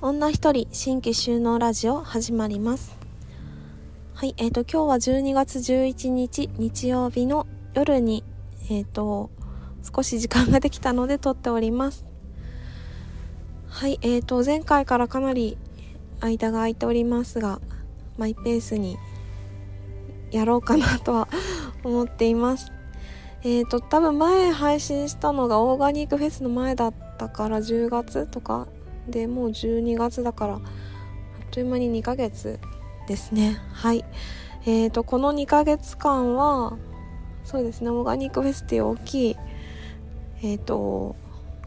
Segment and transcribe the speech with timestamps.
[0.00, 2.96] 女一人新規収納ラジオ始まります。
[4.14, 8.24] はいえーと今日は12月11日日曜日の夜に
[8.70, 9.30] えっ、ー、と
[9.94, 12.04] 少し時間ができたので撮っております。
[13.68, 15.58] はいえーと前回からかなり
[16.20, 17.60] 間が空いておりますが
[18.16, 18.96] マイペースに
[20.30, 21.28] やろうかなとは
[21.84, 22.77] 思っています。
[23.42, 28.66] えっ、ー、と多分前配信したのがオーガニックフェスの前だったから10月とか
[29.08, 30.60] でもう12月だからあっ
[31.50, 32.58] という間に2ヶ月
[33.06, 33.58] ですね。
[33.72, 34.04] はい。
[34.66, 36.76] えーとこの2ヶ月間は
[37.44, 39.36] そうですねオーガニックフェスっていう大きい
[40.42, 41.16] えっ、ー、と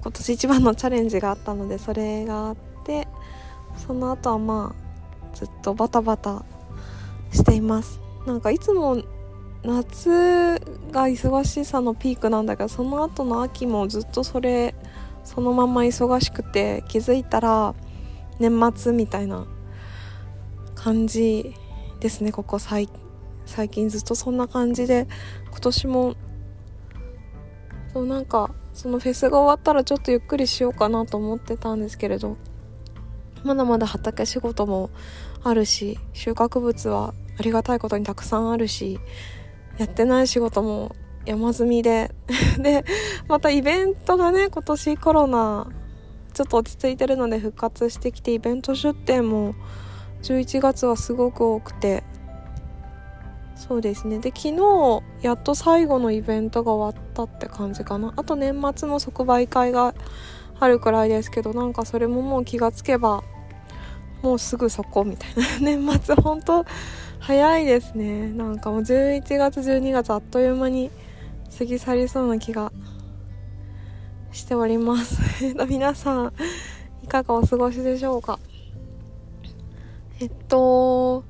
[0.02, 3.08] 今年一番のチャレンジがあったのでそれがあって
[3.77, 6.44] その後はまあずっとバタバタ
[7.31, 7.99] しています。
[8.27, 9.02] なんかいつも
[9.63, 10.59] 夏
[10.91, 14.73] が忙しさのピークなんだけどその後の秋もずっとそれ
[15.23, 17.75] そのまま忙しくて気づいたら
[18.39, 19.45] 年末みたいな
[20.73, 21.53] 感じ
[21.99, 22.88] ですねここ最
[23.69, 25.08] 近ずっとそんな感じで。
[25.52, 26.16] 今年も
[27.93, 32.38] そうなんかそのフェスが終わったらちょっとゆっくりしようかなと思ってたんですけれど
[33.43, 34.89] まだまだ畑仕事も
[35.43, 38.99] あるし収穫物はありがたいことにたくさんあるし
[39.77, 42.14] やってない仕事も山積みで。
[42.59, 42.86] で
[43.27, 45.67] またイベントがね今年コロナ
[46.33, 49.53] ちょっと落ち着いてるので復活してきてイベント出店も
[50.23, 52.03] 11月はすごく多くて。
[53.55, 54.17] そうですね。
[54.17, 58.11] で昨日やっと最後のイベントが終わったって感じかな。
[58.16, 59.94] あと年末の即売会が
[60.59, 63.23] あるくらいですけどなんかそれももう気がつけば
[64.23, 65.44] もうすぐそこみたいな。
[65.61, 66.66] 年末本当
[67.22, 68.30] 早いですね。
[68.30, 70.89] なんかもう11月12月あっという間に
[71.55, 72.72] 過ぎ去りそうな気が
[74.31, 75.22] しております。
[75.69, 76.33] 皆さん
[77.03, 78.39] いかがお過ごしでしょうか？
[80.19, 81.23] えっと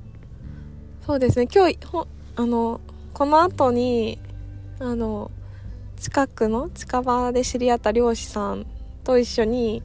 [1.06, 1.50] そうですね。
[1.54, 2.80] 今日ほあの
[3.14, 4.18] この後に
[4.80, 5.30] あの
[5.98, 8.66] 近くの近場で知り合った漁師さん
[9.04, 9.84] と一緒に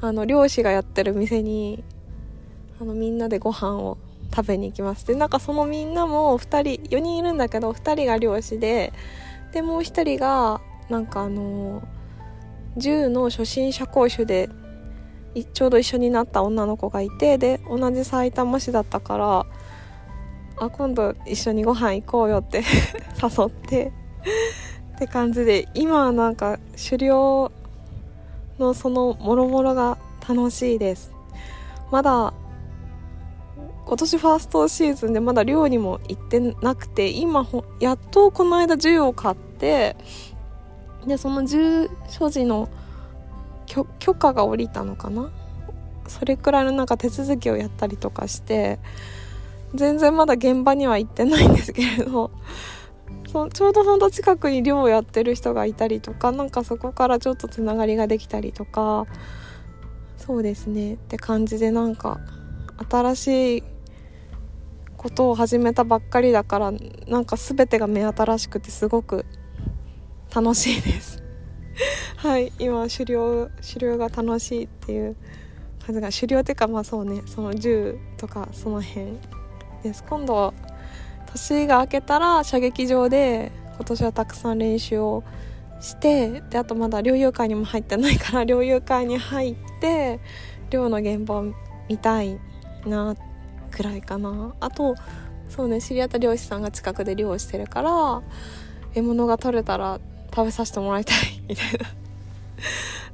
[0.00, 1.82] あの漁師がやってる店に
[2.80, 3.98] あのみんなでご飯を
[4.34, 5.06] 食べに行きます。
[5.06, 8.92] でなんかそのみんなも2人4人いるんだけど2人が漁師で
[9.52, 11.82] でもう1人がなんかあの
[12.76, 14.48] 銃の初心者講習で
[15.52, 19.46] ちょうど一緒になった女の子がいてで同じさいたま市だったから
[20.60, 22.62] あ今度一緒にご飯行こうよって
[23.22, 23.92] 誘って
[24.96, 26.58] って感じで今はなんか
[26.90, 27.52] 狩猟
[28.58, 31.12] のそのもろもろが楽しいです。
[31.90, 32.34] まだ
[33.88, 37.48] 今年ファーストシーズンでまだ寮にも行ってなくて今
[37.80, 39.96] やっとこの間銃を買って
[41.06, 42.68] でその銃所持の
[43.66, 45.30] 許可が下りたのかな？
[46.06, 48.78] それくらいのなんか手続きをやったりとかして
[49.74, 52.30] 全然まだ現場には行ってないんですけれど
[53.32, 59.06] そちょうどほんと近くに寮をやってる人がいたりとかなんかそこからちょっとつながりができたりとか
[60.18, 60.94] そうですね。
[60.94, 62.20] って感じでなんか
[62.90, 63.62] 新しい
[64.98, 66.72] ことを始めたばっかりだから
[67.06, 69.24] なんか全てが目新しくてすごく
[70.34, 71.22] 楽しいです。
[72.18, 75.16] はい今狩猟狩猟が楽しいっていう
[75.86, 79.16] 感じが狩猟っていうかまあそうねその銃とかその辺
[79.84, 80.02] です。
[80.02, 80.52] 今度
[81.32, 85.22] 年が明けたら射撃場で今年はたくさん練習を
[85.80, 90.18] してであとまだ猟友会にも入ってないから猟友会に入って
[90.70, 91.44] 猟の現場を
[91.88, 92.40] 見たい
[92.84, 93.27] なって
[93.68, 94.54] くらいかな。
[94.60, 94.96] あと
[95.48, 98.22] そうね知り合った漁師さんが近くで漁をしてるから
[98.94, 100.00] 獲物が取れたら
[100.34, 101.16] 食べさせてもらいたい。
[101.48, 101.86] みたいな。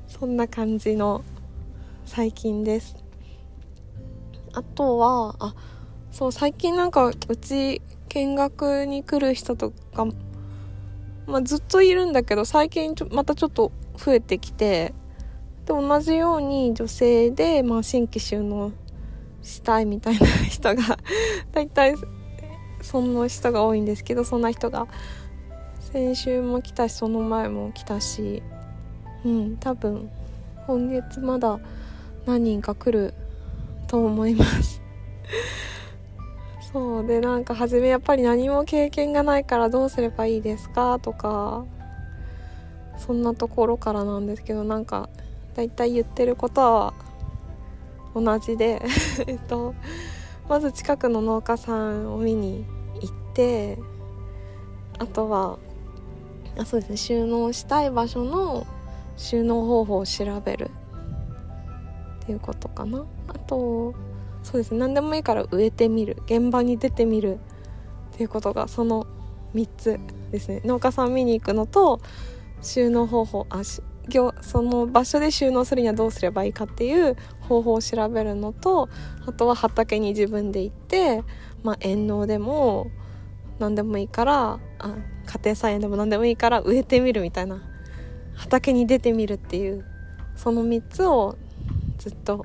[0.09, 1.23] そんな感じの
[2.07, 2.97] 最近です。
[4.53, 5.55] あとはあ
[6.13, 10.07] そう最近なんかうち見学に来る人とか、
[11.27, 14.95] まあ、ずっといるんだけど最近ちょまたちょっと増えてきて
[15.67, 18.71] で同じように女性で、まあ、新規収納
[19.45, 20.99] したいみたいな人が
[21.53, 21.95] 大体
[22.83, 24.89] その人が多いんですけどそんな人が。
[25.93, 28.43] 先週も来たしその前も来たし
[29.25, 30.11] うん多分
[30.67, 31.61] 今月まだ
[32.27, 33.15] 何人か来る
[33.87, 34.83] と思います。
[36.73, 40.99] そうでなんか初めやっぱり何も経験がないからどうすればいいですか？
[41.01, 41.65] とか
[42.99, 45.09] そんなところからなんですけどなんか
[45.55, 46.95] 大体言ってることは
[48.15, 48.83] 同じで
[49.27, 49.75] えっと
[50.49, 52.65] まず近くの農家さんを見に
[53.01, 53.79] 行って
[54.99, 55.59] あとは
[56.59, 58.67] あそうですね収納したい場所の
[59.17, 60.71] 収納方法を調べる
[62.25, 63.05] っていうことかな。
[63.29, 63.95] あと
[64.43, 66.17] そうですね何でもいいから植えてみる。
[66.27, 67.39] 現場に出てみる
[68.15, 69.07] っていうことがその
[69.55, 70.01] 3つ
[70.31, 70.63] ですね。
[70.65, 72.01] 農家さん見に行くのと
[72.63, 73.83] 収納方法あし
[74.41, 78.89] その場所で収納するにはどうすればいいかっていう方法を調べるのと
[79.27, 81.23] あとは畑に自分で行って、
[81.63, 82.91] まあ、遠農でも
[83.59, 84.97] 何でもいいからあ
[85.27, 87.63] 家庭菜園でも何でもいいから植えてみるみたいな
[88.35, 89.85] 畑に出てみるっていう
[90.37, 91.37] その3つを
[91.99, 92.45] ずっと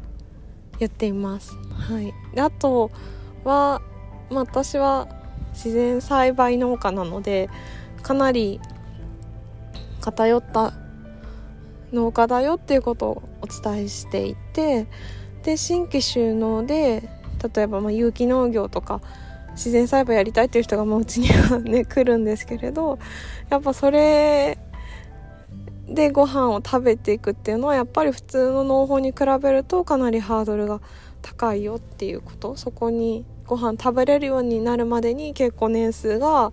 [0.80, 1.56] 言っています。
[1.74, 2.92] はい、であと
[3.44, 3.82] は、
[4.30, 5.08] まあ、私は
[5.54, 7.50] 自然栽培農家なので
[8.02, 8.62] かなり
[10.00, 10.74] 偏った
[11.94, 14.88] 農家だよっていうことをお伝えしていて
[15.44, 17.09] で新規収納で
[17.53, 19.01] 例えばま有機農業とか
[19.51, 23.00] 自然栽培やりたいっていう人がもううちにはね 来るんですけれど
[23.50, 24.57] やっぱそれ
[25.88, 30.81] でご飯を食べていくっていうのはやっぱり普通の農法に比べるとかなりハードルが
[31.21, 36.51] 高いよっていうことそこにご飯食べれるようになるまでに結構年数が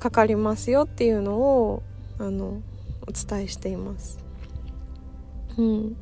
[0.00, 1.82] かかりますよっていうのを
[2.18, 2.60] あの
[3.06, 4.29] お伝えしています。
[5.58, 5.96] うん、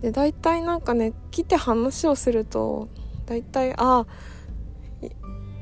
[0.00, 2.88] で大体なんかね来て話をすると
[3.26, 4.06] 大体ああ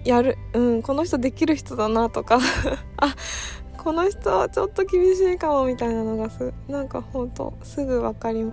[0.05, 2.39] やるうんこの人できる人だなとか
[2.97, 3.15] あ
[3.79, 8.45] この人はちょっと厳しいかもみたいなのがすなんかほんとすぐ分かり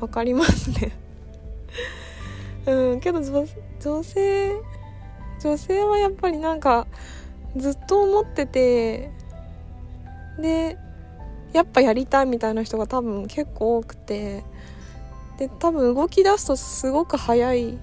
[0.00, 0.92] 分かりますね。
[2.66, 3.44] うんけど女
[3.80, 4.52] 女性
[5.42, 6.86] 女性はやっぱりなんか
[7.56, 9.10] ずっと思ってて
[10.38, 10.78] で
[11.52, 14.44] やっぱやりたいみたいな人が多分結構多くて。
[15.40, 17.78] で多分動き出すとすごく早い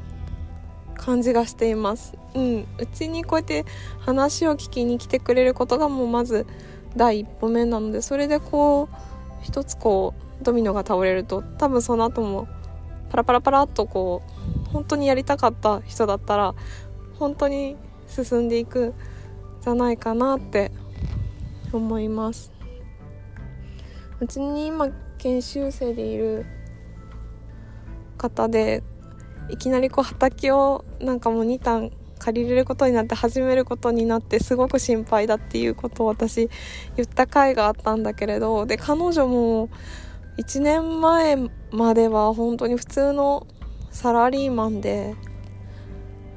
[0.93, 2.13] 感じがしています。
[2.35, 2.67] うん。
[2.77, 3.65] うちにこうやって
[3.99, 6.45] 話を聞きに来てくれることがもうまず
[6.95, 8.95] 第一歩目なのでそれでこう
[9.41, 12.47] 一つこうドミノが倒れると多分その後も
[13.09, 14.21] パラパラパラっとこ
[14.67, 16.53] う本当にやりたかった人だったら
[17.17, 17.75] 本当に
[18.07, 18.93] 進んでいく
[19.61, 20.71] じゃないかなって
[21.73, 22.56] 思います。
[24.19, 26.45] うちに今研修生でいる
[28.17, 28.83] 方で
[29.49, 36.49] いきなりこう畑をなんかもう2単借りれることになって始めることになってすごく心配だっていうことを私
[36.95, 39.69] 言った回があったんだけれどで彼女も
[40.37, 41.37] 1年前
[41.71, 43.47] までは本当に普通の
[43.91, 45.15] サラリーマンで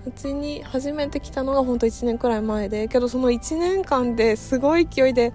[0.07, 5.33] うちに初めて来たのが本当1年くらい前でけどその1年間ですごい勢いで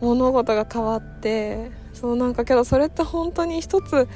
[0.00, 4.08] 物事が変わってそうなんかけどそれって本当に一つ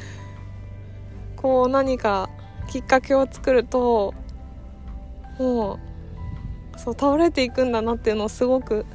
[1.37, 2.31] こう何か
[2.69, 4.14] きっかけを作ると
[5.38, 5.75] も
[6.76, 8.87] うそう倒れていくんだなっていうのをすごく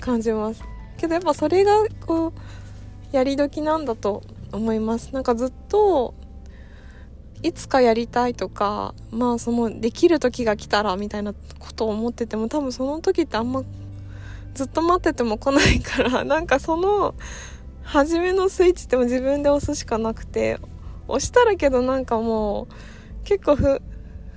[0.00, 0.62] 感じます。
[0.96, 1.72] けどやっぱそれが
[2.06, 2.32] こう
[3.16, 5.12] やり時なんだと思います。
[5.12, 6.14] なんかずっと
[7.42, 13.62] いつかやりたいとかまあそのできる時が来たらみたいなことを思ってても多分その時ってあんま
[14.56, 17.14] ずっと待ってても来ないから なんかその
[17.82, 20.58] 初めのスイッチっても自分で押すしかなくて
[21.06, 22.66] 押したらけどなんかもう
[23.24, 23.82] 結構ふ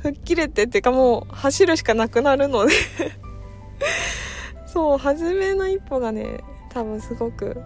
[0.04, 2.74] 吹っ切れてっていうかもう走るしかなくなるので。
[4.68, 7.60] そう初めの一歩がね多分すごく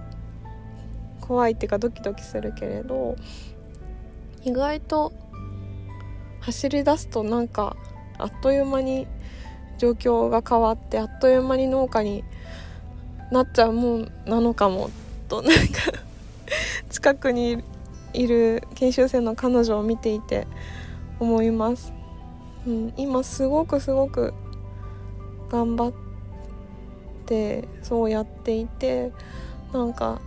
[1.20, 3.18] 怖いっていうかドキドキするけれど
[4.44, 5.12] 意外と
[6.40, 7.76] 走り出すとなんか
[8.18, 9.08] あっという間に
[9.78, 12.24] 状況が変わってあっという間に農家に
[13.34, 14.92] なっちゃうもんなのかも
[15.28, 15.92] と なんか
[16.92, 17.64] 近くに
[18.14, 20.46] いる研修生の彼女を見ていて
[21.20, 21.92] 思います、
[22.68, 24.36] うん、今すごくすごく
[25.50, 25.94] 頑張っ
[27.26, 29.12] てそうやっていて
[29.74, 30.22] なんか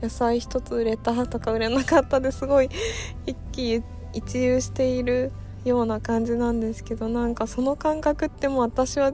[0.00, 2.70] 野菜一つ売れたとか売れなかったですごい
[3.26, 5.32] 一喜一憂している
[5.64, 9.12] ような感じなんですけどなんかその感覚ってもう私は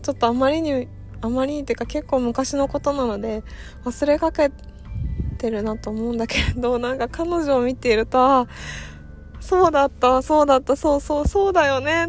[0.00, 0.88] ちょっとあまりに
[1.22, 3.42] あまりっていうか結構昔のことなので
[3.84, 4.50] 忘れかけ
[5.38, 8.46] てるなと思うんだけどなんか彼女を見ていると
[9.40, 12.08] そうだったそうだったそうそうそうだよね。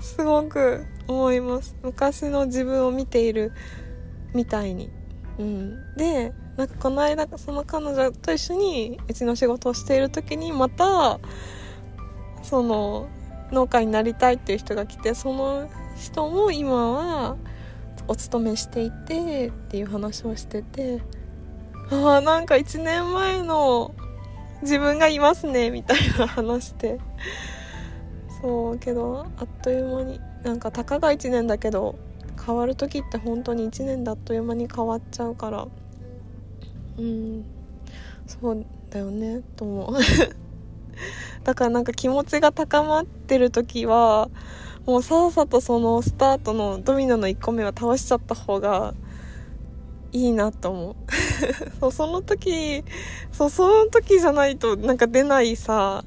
[0.00, 1.76] すごく思います。
[1.82, 3.52] 昔の自分を見ている
[4.32, 4.90] みたいに。
[5.38, 5.96] うん。
[5.96, 11.18] でなんかこの間その彼女と一緒にうちの仕事をしている時にまた
[12.42, 13.08] その
[13.50, 17.36] 農家になりたいっていう人が来てその人も今は
[18.08, 21.00] お勤めしていてっていう話をしてて
[21.90, 23.94] ああなんか1年前の
[24.62, 26.98] 自分がいますねみたいな話して。
[28.40, 31.98] そうけどあっという間になんかたかが1年だけど
[32.44, 35.66] 変わる時って本当に1年だあっという間に変わっちゃうから。
[36.98, 37.44] うん
[38.26, 39.96] そうだよねと思う
[41.44, 44.30] だからなんか気持ちが高まってる時は
[44.86, 48.94] もうさっさとそのスタートのドミノの1個目は倒しちゃった方が
[50.12, 50.96] いいなと思う。
[51.80, 52.84] そうその時
[53.32, 56.04] そうその時じゃないとなんか出ないさ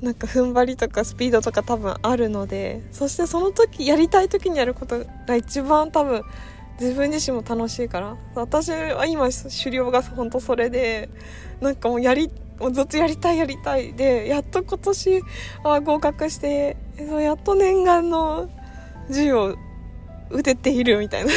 [0.00, 6.22] なんか踏ん張りとかスピードとか多分あるのでそしてその時やりたい時にやることが一番多分
[6.80, 8.16] 自分自身も楽しいから。
[8.34, 11.08] 私は今狩猟が本当それで
[11.60, 15.22] なんかもうやりもうずっとやりたいやりたいでやっと今年
[15.62, 18.48] は合格してやっと念願の
[19.10, 19.56] 銃を
[20.30, 21.30] 撃てているみたいな。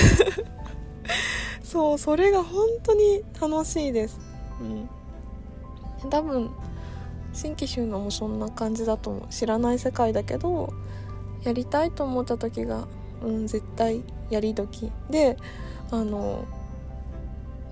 [1.63, 4.19] そうそれが本当に楽しいです。
[4.59, 4.63] う
[6.05, 6.09] ん。
[6.09, 6.49] 多分
[7.33, 9.27] 新規収納もそんな感じだと思う。
[9.29, 10.73] 知らない世界だけど
[11.43, 12.87] やりたいと思った時が
[13.23, 14.91] うん絶対やり時。
[15.09, 15.37] で
[15.91, 16.45] あの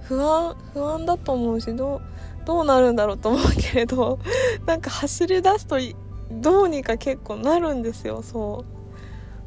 [0.03, 2.01] 不安不安だと思うしどう
[2.45, 4.19] どうなるんだろうと思うけれど
[4.65, 5.77] なんか走り出すと
[6.31, 8.65] どうにか結構なるんですよそ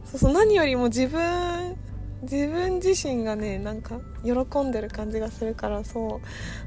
[0.05, 0.09] う。
[0.09, 1.77] そうそう何よりも自分
[2.23, 6.21] 自分自身がねなんか喜んでる感じがするからそ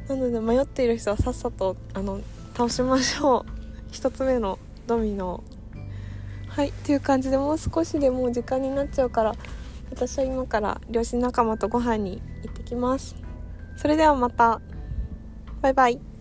[0.07, 0.09] う。
[0.09, 2.21] なので迷っている人はさっさとあの
[2.55, 3.45] 倒しましょう。
[3.91, 5.43] 1つ目のドミノ。
[6.47, 9.33] はいっていう感じでもう少しでもう時間になっちゃうから
[9.89, 13.15] 私は今から両親仲間とご飯に行ってきます。
[13.75, 14.61] それではまた。
[15.61, 16.12] バイバイ。